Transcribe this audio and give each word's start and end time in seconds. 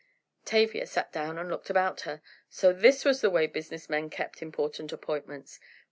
Tavia 0.45 0.87
sat 0.87 1.13
down 1.13 1.37
and 1.37 1.47
looked 1.47 1.69
about 1.69 2.01
her. 2.09 2.23
So 2.49 2.73
this 2.73 3.05
was 3.05 3.21
the 3.21 3.29
way 3.29 3.45
business 3.45 3.87
men 3.87 4.09
kept 4.09 4.41
important 4.41 4.91
appointments! 4.91 5.59